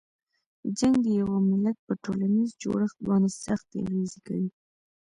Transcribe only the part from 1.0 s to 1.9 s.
د یوه ملت